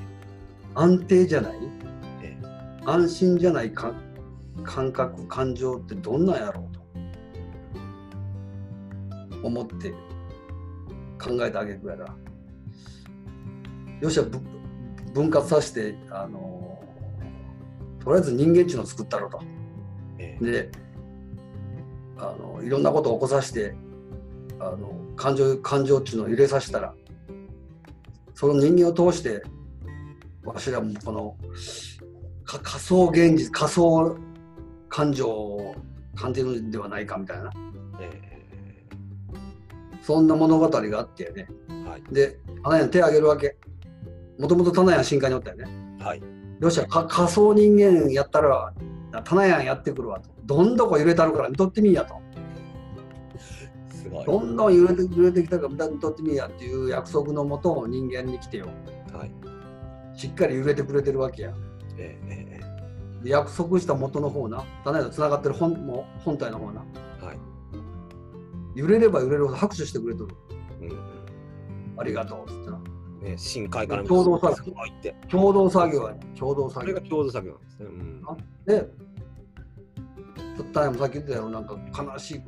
[0.73, 1.53] 安定じゃない？
[2.21, 2.45] ええ。
[2.85, 3.93] 安心じゃないか？
[4.63, 5.27] 感覚？
[5.27, 6.85] 感情ってどんなんやろうと。
[9.43, 9.91] 思って
[11.21, 12.05] 考えたあげくやな
[14.01, 14.39] よっしゃぶ
[15.13, 16.83] 分割させてあの
[18.03, 19.39] とりあえず人間っちゅうのを作ったろと。
[20.17, 20.45] ええ。
[20.45, 20.71] で
[22.17, 23.75] あのいろんなことを起こさせて
[24.59, 26.95] あの感情感情っていうのを揺れさせたら
[28.35, 29.41] その人間を通して
[30.43, 31.35] わしらもこの
[32.43, 34.17] か仮想現実仮想
[34.89, 35.75] 感情を
[36.15, 37.51] 感じるんではないかみたいな。
[37.99, 38.35] え
[40.01, 41.47] そんな物語があってね。
[41.69, 42.03] えはい。
[42.13, 43.57] で花屋に手を挙げるわけ。
[44.37, 45.65] もともと棚屋深海におったよね。
[45.99, 46.21] はい。
[46.59, 48.73] よっしゃか仮想人間やったら
[49.23, 50.29] 棚屋やってくるわと。
[50.45, 52.15] どんどこ揺れたるから見とってみいやと
[54.05, 54.25] すごい。
[54.25, 58.67] どんどん揺れて揺れてきたから見とってみいやっていう約束のもと人間に来てよ
[59.13, 59.31] はい。
[60.17, 61.53] しっかり揺れてくれてるわけや
[61.97, 66.83] えええで約束した元の方な棚屋とつながってる本も本体の方な
[67.21, 67.39] えはい。
[68.75, 70.35] 揺れれば揺れるほど拍手してくれとる
[70.81, 73.21] うんありがとうっつってなうん。
[73.21, 74.73] ね深海から共同作業。
[75.29, 77.85] 共同作業やね共同作業それが共同作業なんですね。
[77.85, 78.23] うん。
[78.65, 79.05] で
[80.73, 82.39] 棚屋もさっき言ってたよなんか悲しい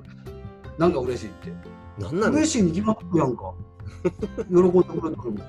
[0.78, 1.52] なんか嬉しいって。
[2.02, 2.32] なんなん？
[2.32, 3.54] で嬉しいに決まってるやんか。
[4.50, 5.44] 喜んでくれてるもんす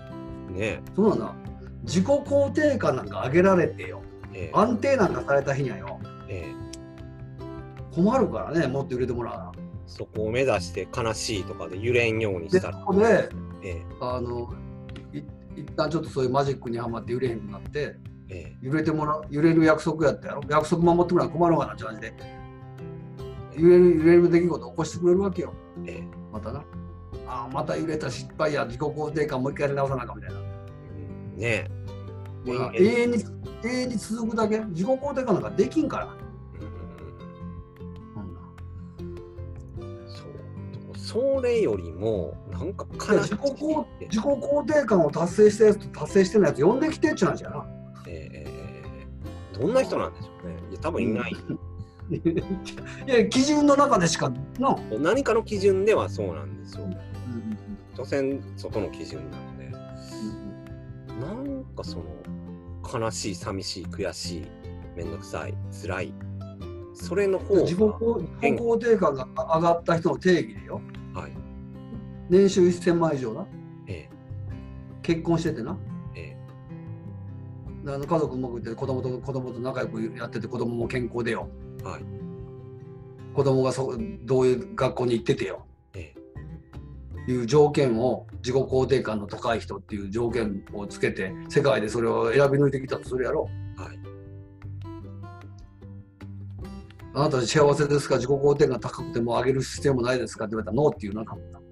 [0.52, 0.82] ね。
[0.96, 1.34] そうなんだ。
[1.84, 4.00] 自己肯定感なんか上げられてよ。
[4.32, 4.50] ええ。
[4.54, 5.98] 安定なんかされた日にはよ。
[6.28, 7.94] ええ。
[7.94, 9.52] 困るからねもっと揺れてもらうな
[9.86, 12.74] そこを目指して悲しいとかで揺れんようにしたら。
[12.74, 13.28] でそこで
[13.62, 13.86] ええ。
[14.00, 14.52] あの
[15.12, 15.18] い
[15.60, 17.96] 一旦ちょっとそういうマジックにはまって揺れへんくなって
[18.28, 20.42] え揺れてもらう揺れる約束やったやろ。
[20.48, 22.12] 約束守ってくれな困るわなって感じで
[23.58, 25.52] 揺れる揺れる出来事起こしてくれるわけよ。
[25.84, 25.94] ええ。
[26.02, 26.64] えまたな。
[27.26, 30.40] ああまた揺れた失敗や自己肯定感もう一回やり直さなあかんみたいな。
[30.40, 31.36] うん。
[31.36, 31.70] ねえ。
[32.46, 33.24] 永遠に
[33.64, 34.58] 永遠に続くだけ。
[34.60, 36.06] 自己肯定感なんかできんから。
[36.06, 36.28] うん
[41.08, 47.66] それよりも、なんか悲し自己肯い自己肯定感を達成したやつと達成してないやつ呼んできてっちゅう話やな。
[48.06, 50.56] ええどんな人なんでしょうね。
[50.70, 51.36] いや多分いない。
[52.10, 54.78] いや基準の中でしかな。
[54.98, 56.88] 何かの基準ではそうなんですよ。
[57.96, 59.68] 所詮、外の基準なので。
[61.20, 62.04] なんかその、
[63.00, 64.46] 悲しい、寂しい、悔しい、
[64.96, 66.14] めんどくさい、辛い。
[66.94, 70.80] それの方が自己肯定感が上がった人の定義でよ。
[71.14, 71.32] はい。
[72.28, 73.46] 年収1000万以上な。
[73.86, 74.08] え
[75.02, 75.76] 結婚しててな。
[76.14, 76.36] え
[77.86, 81.48] えあの家族うまくいって子供と子供と仲良くやってて子供も健康でよ。
[81.80, 82.02] えはい。
[83.34, 85.64] 子供がそどういう学校に行っててよ。
[85.94, 86.14] え
[87.28, 93.48] いう条件を自己肯定感の高い人っていう条件をつけて世界でそれを選び抜いてきたとするやろ。
[93.78, 93.98] えはい。
[97.14, 98.16] あなた幸せですか？
[98.16, 100.44] 自己肯定感高くても上げる必要もないですか？
[100.44, 101.58] って言われたらノーっていうなかった。
[101.58, 101.62] う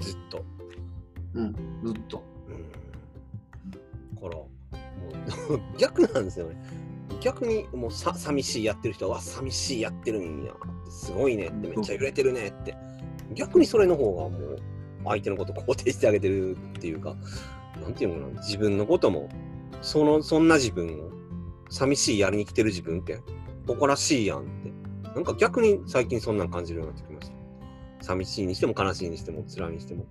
[0.00, 0.44] ずっと。
[1.34, 1.52] うん、
[1.84, 2.22] ずっと。
[2.48, 2.54] うん。
[4.14, 4.48] だから、も
[5.50, 6.56] う 逆なんですよね。
[7.26, 10.52] 逆にもうさ寂しいやってる人は、寂しいやってるんや、
[10.88, 12.76] すごいねって、めっちゃ揺れてるねって。
[13.34, 14.62] 逆にそれの方がもう、
[15.04, 17.16] 相手のこと肯定してあげてるっていうか、
[17.82, 19.28] なんていうのかな、自分のことも、
[19.82, 21.10] その、そんな自分を、
[21.68, 23.18] 寂しいやりに来てる自分って、
[23.66, 24.72] 誇らしいやんって。
[25.16, 28.04] なんか逆に最近そんなん感じるようになってきました。
[28.04, 30.06] 寂しいにしても悲しいにしても辛いにしても。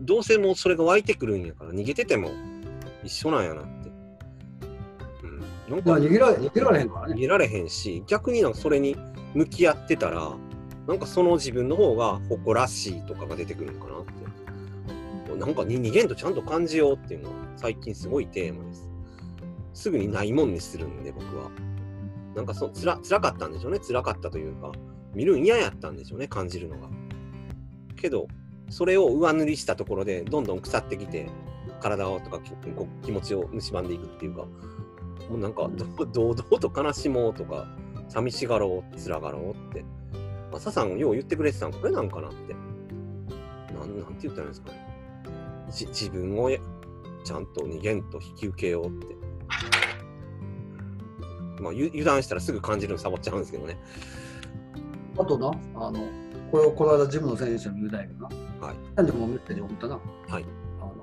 [0.00, 2.30] どうせもうそれが湧いてくるんやから、逃げてても
[3.02, 3.75] 一緒なんやなっ。
[5.68, 5.74] うん。
[5.74, 7.14] なんか逃げられ逃げられへんからね。
[7.14, 8.96] 逃げられへんし、逆になんかそれに
[9.34, 10.32] 向き合ってたら、
[10.86, 14.26] なんかその自分の方が誇らしいとかが出てくるのかなって。
[15.36, 18.88] なんかに逃げんとちゃんと感じようっていうのは最近すごいテーマです。
[19.74, 21.50] すぐにないもんにするんで僕は。
[22.34, 23.78] なんかそつら辛かったんでしょうね。
[23.78, 24.72] 辛かったというか、
[25.14, 26.88] 見るん嫌やったんでしょうね、感じるのが。
[27.96, 28.28] けど、
[28.68, 31.28] それを上塗りしたところで、どんどん腐ってきて、
[31.80, 32.40] 体をとか
[33.02, 34.46] 気持ちを蝕んでいくっていうか、
[35.28, 37.66] もうなんか、ど 堂々と悲しもうとか、
[38.08, 39.84] 寂しがろう、辛がろうって。
[40.50, 42.54] まあ、サさん、よう言ってくれてたん、これなんかなって。
[43.74, 44.86] なんなんて言ったらいいんですかね。
[45.70, 46.58] じ自分をや
[47.24, 49.16] ちゃんと逃げんと引き受けようって。
[51.60, 53.78] まあ、ゆ油断したらすぐ感じるのサボっちゃうんですけどね。
[55.18, 56.00] あとな、あの、
[56.50, 58.66] これをこの間ジムの選手に言うたんやけどな。
[58.66, 58.76] はい。
[58.94, 59.94] 何でもメッセージ送ったな。
[60.28, 60.44] はい。
[60.80, 60.94] あの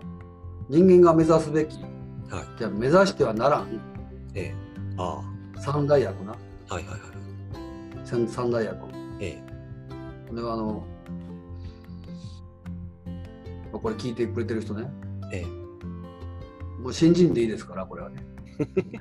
[0.70, 1.78] 人間が目指すべき、
[2.30, 2.46] はい。
[2.58, 3.93] じゃあ目指してはならん
[4.36, 4.56] ええ。
[4.98, 5.22] あ
[5.60, 6.36] 三大役な。
[6.70, 6.76] あ。
[6.76, 8.06] はいはいはい。
[8.06, 8.78] 三三大役。
[9.20, 9.42] え
[10.30, 10.84] これはあの、
[13.72, 14.90] まあこれ聞いてくれてる人ね。
[15.32, 15.40] え。
[15.42, 15.46] え
[16.82, 18.26] もう新人でいいですから、これはね。
[18.60, 19.00] え。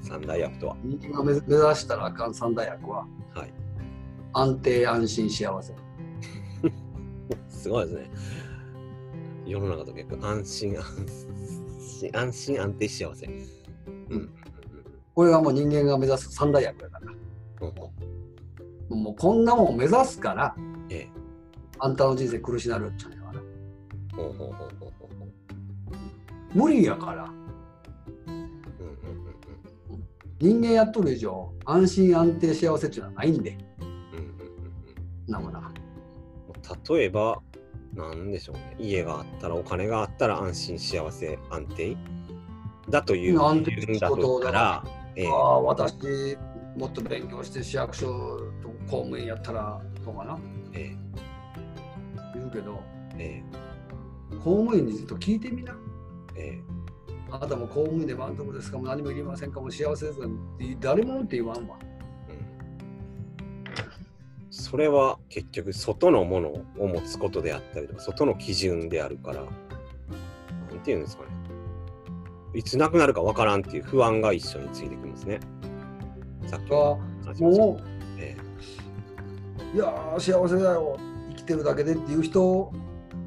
[0.02, 0.76] 三大役とは。
[0.82, 3.52] 人間が目目指したらあかん三大役は、はい。
[4.32, 5.74] 安定、安心、幸せ。
[7.48, 8.10] すごいですね。
[9.46, 10.84] 世の中と逆、安心、安
[11.80, 13.26] 心、安心、安定、幸せ。
[13.26, 14.30] うん。
[15.14, 17.12] これがもう人間が目指す三大役だから。
[18.90, 19.02] うん。
[19.02, 20.54] もうこんなもん目指すから、
[20.88, 21.08] ええ。
[21.78, 23.42] あんたの人生苦しなるっちゃうから。
[26.54, 27.30] 無理やから。
[30.40, 33.58] 人間やっとる以上、安心安定幸せっていうのはないんで。
[35.28, 35.70] なもな。
[36.88, 37.42] 例えば、
[37.94, 38.76] なんでしょうね。
[38.78, 41.96] 家があったら、お金があったら安心、幸せ、安定？
[42.88, 44.82] だという安定だとしたら、
[45.16, 45.28] ええ。
[45.28, 46.36] ああ、私、
[46.76, 48.06] もっと勉強して市役所
[48.62, 50.38] と公務員やったらとかな、
[50.72, 50.94] え
[52.34, 52.80] 言うけど、
[53.18, 53.44] ええ。
[54.38, 55.76] 公務員にずっと聞いてみな。
[56.36, 56.60] ええ。
[57.32, 58.78] あなたも公務員で満足ですか？
[58.78, 59.60] も何もいりませんか？
[59.60, 61.76] も幸せですかって誰もって言わんわ。
[62.28, 62.40] えうん。
[64.50, 69.50] それは結局外のものを持つことであったりとか外の基準であるからなん
[70.82, 71.29] ていうんですかね
[72.54, 75.40] いつなくなるかわからんっていう不安が一緒についてきますね。
[76.46, 77.80] さっきが話しましたも
[78.18, 78.36] え
[79.72, 80.98] う、いやー、幸せだよ、
[81.30, 82.72] 生きてるだけでっていう人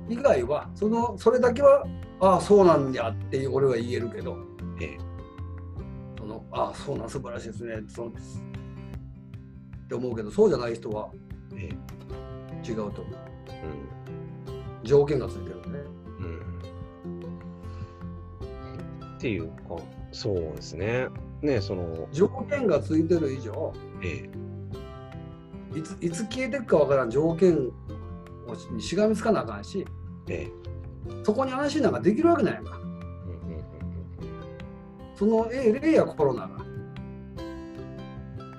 [0.09, 1.85] 以外は、そのそれだけは、
[2.19, 4.37] ああ、そうなんやって俺は言えるけど、
[4.81, 4.97] ええ。
[6.19, 8.43] そのああ、そうなん、素晴らしいですね、そうです。
[9.85, 11.09] って思うけど、そうじゃない人は
[11.55, 12.69] ええ。
[12.69, 13.03] 違うと思う。
[14.47, 14.83] うん。
[14.83, 15.62] 条件がついてる
[19.23, 19.77] っていうか。
[20.11, 21.07] そうですね。
[21.41, 22.09] ねその。
[22.11, 24.29] 条件がついてる以上、え
[25.73, 25.79] え。
[25.79, 27.09] いついつ消えていくかわからん。
[27.09, 27.71] 条件
[28.73, 29.87] にしがみつかなあかんし、
[30.27, 30.51] ええ。
[31.23, 32.77] そこに安心なんかできるわけないか。
[32.77, 33.63] うんうんうん
[35.15, 36.49] そのええ例やコロナが。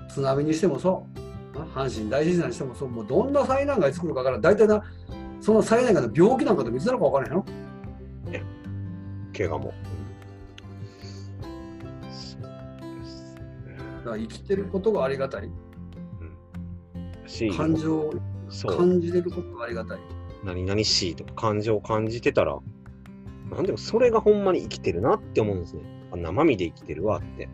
[0.09, 1.05] 津波にしてもそ
[1.53, 4.41] う、な阪神大震災にしてもそう、もうどんな災難がいつ来るかわからん。
[4.41, 4.81] 大体な、
[5.41, 7.45] その災難が病気なんかでもいつなのかわからんやろ。
[7.47, 7.65] うん
[9.37, 9.73] 怪我も、
[14.11, 15.49] 生きてることがありがたい。
[17.27, 18.13] し感情を
[18.77, 19.99] 感じれることがありがたい。
[20.43, 22.59] 何々しいとか感情を感じてたら
[23.49, 25.81] なんでもそれがほんまに生きてるなって思うんですね。
[26.11, 27.49] あ生身で生きてるわって。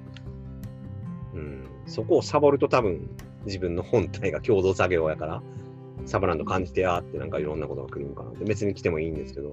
[1.34, 1.68] うん。
[1.86, 3.10] そこをサボると多分
[3.46, 5.42] 自分の本体が共同作業やから
[6.06, 9.52] サボらんと感じてやーってなんかいろんなことが来るんかなって別に来てもいいんですけど。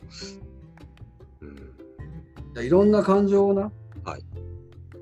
[1.43, 2.55] うん。
[2.55, 3.71] だいろんな感情をな、
[4.05, 4.25] はい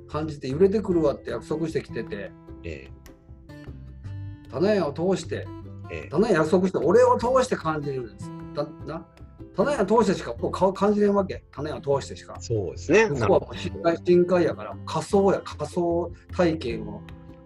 [0.09, 2.31] 感じて揺れてくるわって約束してきてて、
[2.65, 2.89] え
[4.51, 5.47] 棚屋を通して、
[5.91, 8.31] ええ棚屋約束して、俺を通して感じるんです。
[8.55, 9.07] だな
[9.55, 11.45] 棚屋通してしかこう顔感じれんわけ。
[11.53, 12.43] 棚屋を通してしかえ。
[12.43, 17.03] そうですね向こうはもう深海深海やから、仮想や仮想体験を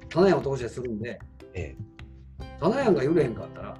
[0.08, 1.20] 棚屋を通してするんで、
[1.54, 1.76] え
[2.60, 3.76] 棚屋が揺れへんかったら、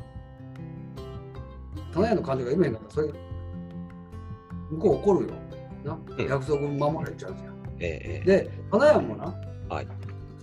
[1.92, 3.20] 棚屋の感情が揺れへんかったら、それ、
[4.70, 5.34] 向こう怒るよ。
[5.84, 7.49] なうん約束守れちゃうじゃん。
[7.80, 9.34] えええで、花屋もな、
[9.68, 9.88] はい。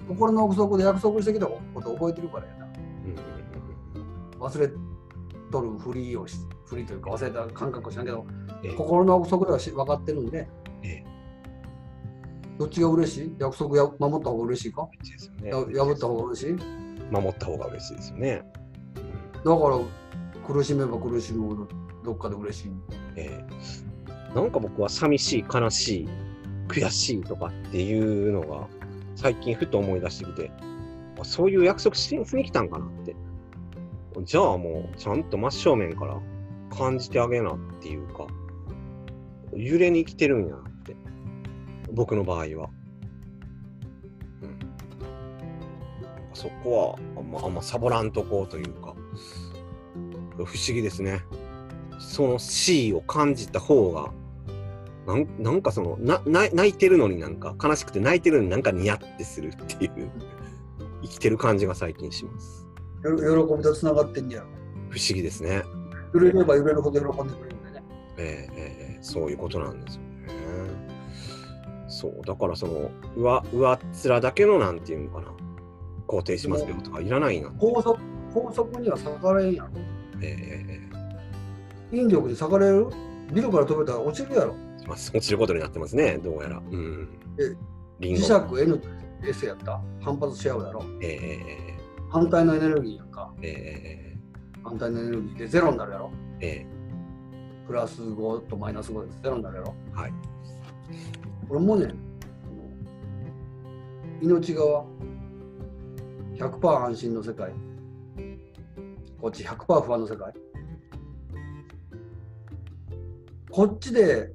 [0.07, 2.67] 心の奥底で約束してきたこと覚えてるからやな。
[4.39, 4.69] 忘れ
[5.51, 8.25] とるふりをし、ふりというか忘れた感覚をしないけど、
[8.63, 8.73] ええ。
[8.73, 10.47] 心の奥底ではし分かってるんで、
[10.83, 11.05] ええ。
[12.57, 13.35] どっちが嬉しい？
[13.39, 14.87] 約束や守った方が嬉しいか？
[15.03, 15.49] ですよね。
[15.75, 16.55] や破った方が嬉しい？
[16.57, 16.63] だ
[17.11, 18.43] 守った方が嬉しいですよね、
[19.43, 19.79] から、
[20.45, 21.67] 苦しめば苦しむほど
[22.03, 22.71] どっかで嬉しい。
[23.15, 23.45] え
[24.33, 24.35] え。
[24.35, 26.09] なんか僕は寂しい悲しい
[26.67, 28.67] 悔しいとかっていうのが
[29.15, 30.51] 最近ふと思い出してきて
[31.23, 33.15] そういう約束ししに来たんかなって。
[34.23, 36.19] じゃあもうちゃんと真正面から
[36.75, 38.25] 感じてあげなっていうか
[39.53, 40.95] 揺れに来てるんやなって。
[41.91, 42.69] 僕の場合は、
[44.41, 44.59] うん、
[46.33, 48.95] そこはあんまあんまサボらんとこうというか
[50.35, 51.21] 不思議ですね。
[51.99, 54.11] その C を感じた方が
[55.07, 60.11] なんなんかそのなな泣いてるのになんか悲しくて泣いてるのになんかニヤってするっていう
[61.01, 62.67] 生きてる感じが最近します
[63.03, 63.15] よ
[63.47, 64.47] 喜びとつながってんやろ。
[64.89, 65.63] 不思議ですね
[66.13, 67.83] 揺れれば揺れるほど喜んでくれるんでね。
[68.17, 70.07] ええええそういうことなんですよね。
[71.87, 75.27] そう、だからその、上、上っ面だけのなんていうのかな、
[76.07, 77.49] 肯定しますよとかいらないな。
[77.57, 77.97] 高速
[78.33, 79.69] 高速には逆らえんやろ。
[80.21, 80.81] ええ
[81.93, 82.87] え引力で逆らえる？
[83.33, 84.55] ビルから飛べたら落ちるやろ。
[84.87, 86.57] えまあ、落ちることになってますね、どうやら。
[86.57, 87.09] うん。
[87.37, 87.55] え
[87.99, 88.87] リンゴ磁石 N と
[89.23, 89.81] S やった？
[90.01, 90.83] 反発し合うやろ？
[91.01, 91.77] ええ
[92.09, 93.33] 反対のエネルギーやんか。
[93.41, 94.17] ええ
[94.63, 96.11] 反対のエネルギーでゼロになるやろ？
[96.39, 96.65] ええ
[97.67, 99.75] プラス5とマイナス5でゼロになるやろ？
[99.93, 100.13] はい。
[101.49, 101.93] 俺もね、
[104.21, 104.85] 命側
[106.35, 107.51] 100%安心の世界。
[109.19, 110.33] こっち100%不安の世界。
[113.49, 114.31] こっちで、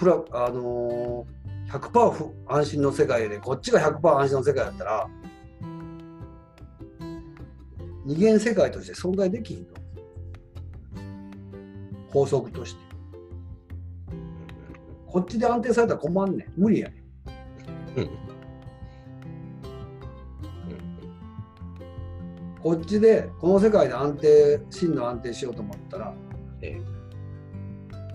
[0.00, 5.06] プラ、あのー、100%不安心の世界で、こっちが100%安心の世界だったら、
[8.06, 9.74] 二元世界として存在できひんと。
[12.08, 12.80] 法則として。
[15.06, 16.52] こっちで安定されたら困んねん。
[16.56, 16.94] 無理やね
[17.96, 18.00] ん。
[18.00, 18.10] うん
[22.62, 26.14] こっちで、この世界で安定、真の安定しようと思ったら、
[26.62, 26.99] ええ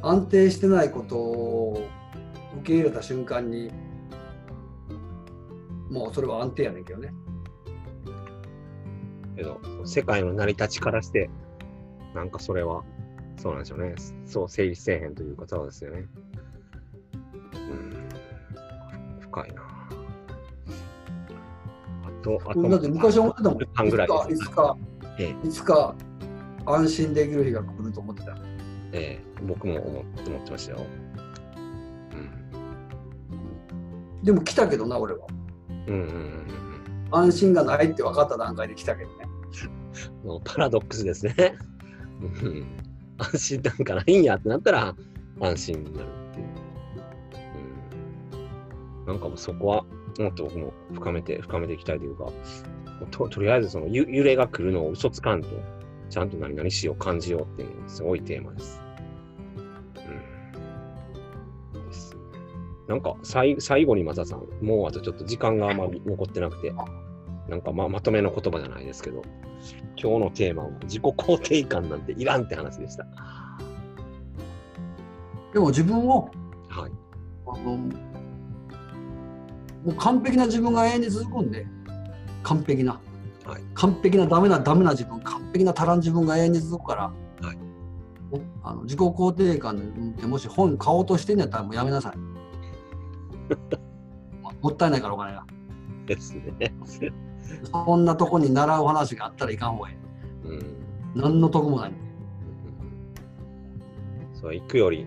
[0.05, 1.87] 安定してないことを
[2.59, 3.71] 受け入れた瞬間に、
[5.89, 7.11] もうそれは安定やねんけどね。
[9.35, 11.31] けど、世界の成り立ちからして、
[12.13, 12.83] なんかそれは、
[13.37, 13.95] そうなんでしょうね。
[14.27, 16.05] そう成立せえへんというか、そうですよね。
[17.55, 18.09] うん。
[19.21, 19.61] 深いな。
[22.03, 23.63] あと、あと、だって昔思ってたもん。
[23.63, 24.77] いつか、いつか、
[25.17, 25.95] えいつか
[26.67, 28.54] 安心できる日が来ると思ってた。
[28.97, 30.79] ええ僕も思って思ってましたよ。
[32.13, 32.15] う
[34.21, 34.23] ん。
[34.23, 35.27] でも来たけどな、俺は。
[35.69, 36.45] うんうんうん
[37.11, 39.25] 安心がないって分かった段階で来たけどね。
[40.43, 41.35] パラドックスですね。
[42.21, 42.65] うん
[43.17, 44.95] 安心なんかないんやってなったら
[45.39, 46.47] 安心になるっていう。
[49.01, 49.85] うん、なんかもうそこは
[50.19, 52.31] もっと僕も深めて深めていきたいというか、
[53.11, 55.49] ととりあえずそのゆ揺れが来るのを嘘つかんと、
[56.09, 58.84] ちゃんと何々しよう感じようっていうのがすごいテーマです。
[62.87, 66.73] なんか最最後にマサさん、もうあとちょっと時間があまり残ってなくて、
[67.49, 69.23] なんかままとめの言葉じゃないですけど、
[70.01, 73.05] 今日のテーマは自己肯定感なんていらんって話でした。
[75.53, 76.29] でも自分を
[76.69, 76.91] はい。
[77.47, 77.91] あのも
[79.85, 81.65] う完璧な自分が永遠に続くんで
[82.43, 82.99] 完璧な、
[83.45, 83.63] はい。
[83.73, 87.55] 完璧なダメなダメな自分完璧な足らん自分が永遠に続くから、はい。
[87.55, 92.34] ねあの自己肯定感でもし本買おうとしてんやったらもうやめなさい
[94.61, 95.45] もったいないからお金が
[96.05, 96.73] ですね。
[97.71, 99.97] そんなとこに習う話があったらいかんほうがいい
[100.45, 100.85] うん。
[101.15, 101.93] 何の得もない
[104.33, 105.05] そう、行くより、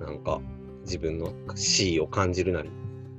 [0.00, 0.40] なんか、
[0.82, 2.70] 自分の C を感じるなり、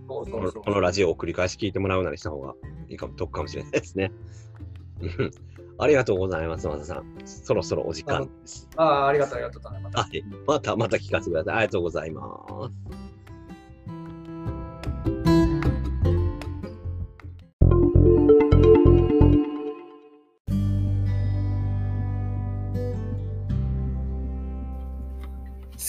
[0.08, 2.56] そうこのこのラジオを繰り返し聞いてもらうなりした方が
[2.88, 4.12] いいかも、得かもしれないですね。
[5.02, 5.32] うん
[5.82, 7.06] ありがとうございます、マサさん。
[7.26, 8.68] そろそろお時間です。
[8.76, 10.24] ああありがとうありがとうまたはい。
[10.46, 11.56] また、また聞かせてください。
[11.56, 13.09] ありがとうございます。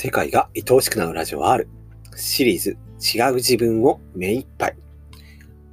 [0.03, 1.69] 世界が愛おしくなるラジオ R
[2.17, 2.79] シリーズ
[3.15, 4.77] 違う自分を目いっぱい。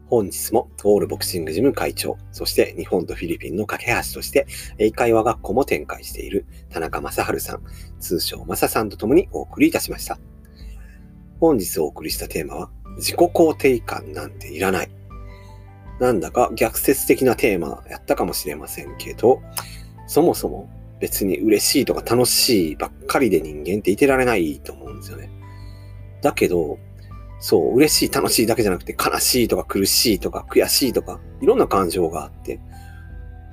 [0.08, 4.46] 本日もオールボクシングジム会長そして日本とフィリピンの架け橋として
[4.80, 7.62] 英会話学校も展開している田中正治さん
[8.02, 10.19] 通称マサさんと共にお送りいたしました。
[11.40, 14.92] 本日お送りしたテーマは自己肯定感なんていらない。
[16.02, 19.42] なんだか逆説的なテーマやったかもしれませんけど
[20.06, 20.69] そもそも
[21.00, 25.29] 別に嬉しいとか楽しいばっかりで人間っていてられないと思うんですよね。
[26.21, 26.79] だけど、
[27.39, 32.60] そう、嬉しい楽しいだけじゃなくて悲しいとか苦しいとか悔しいとかいろんな感情があって、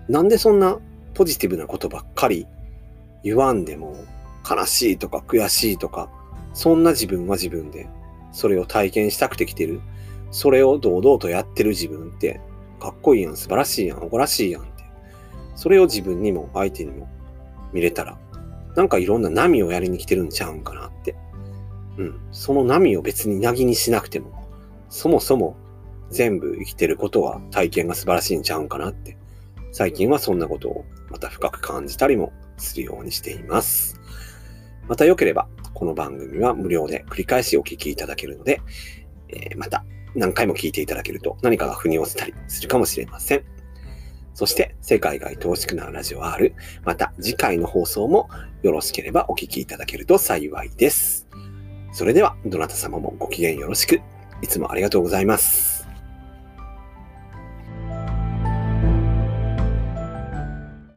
[0.08, 0.78] なんでそんな
[1.14, 2.46] ポジティブなことばっかり
[3.22, 3.96] 言わんでも
[4.48, 6.10] 悲しいとか悔しいとか、
[6.54, 7.88] そんな自分は自分で
[8.32, 9.80] それを体験したくて来てる。
[10.30, 12.40] それを堂々とやってる自分って
[12.80, 14.72] かっこいいやん、素晴らしいやん、誇らしいやんって。
[15.54, 17.08] それを自分にも相手にも
[17.74, 18.18] 見れたら、
[18.74, 21.14] なんかいろんな波をやりに来てるんちゃうんかなって。
[21.98, 22.20] うん。
[22.32, 24.48] その波を別になぎにしなくても、
[24.88, 25.56] そもそも
[26.10, 29.18] 全部生きてることは体験が素晴らしいんちゃうんかなって、
[29.72, 34.00] 最近はそんなことをまた深く感じたりもするようにしています。
[34.88, 38.60] また良ければ、この番組は無料で繰り返しお聞きいただけるので、
[39.28, 43.53] えーまた何回も聞いていただけると何かが腑に落ちたりするかもしれません。
[44.34, 46.54] そして、世界が愛おしくなるラジオ R、
[46.84, 48.28] また次回の放送も
[48.62, 51.28] よろしければお聞きいただけると幸いです。
[51.92, 54.00] それでは、どなた様もご機嫌よろしく。
[54.42, 55.73] いつもありがとうございます。